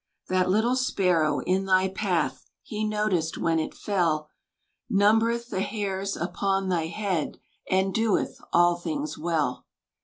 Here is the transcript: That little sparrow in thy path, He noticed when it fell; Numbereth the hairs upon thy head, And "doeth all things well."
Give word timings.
That 0.29 0.49
little 0.49 0.75
sparrow 0.75 1.41
in 1.41 1.65
thy 1.65 1.87
path, 1.87 2.47
He 2.63 2.83
noticed 2.83 3.37
when 3.37 3.59
it 3.59 3.75
fell; 3.75 4.29
Numbereth 4.91 5.49
the 5.49 5.61
hairs 5.61 6.17
upon 6.17 6.69
thy 6.69 6.87
head, 6.87 7.37
And 7.69 7.93
"doeth 7.93 8.39
all 8.51 8.77
things 8.77 9.19
well." 9.19 9.67